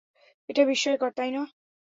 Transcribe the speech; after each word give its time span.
এটা 0.49 0.61
বিস্ময়কর, 0.65 1.11
তাই 1.17 1.29
না? 1.31 1.41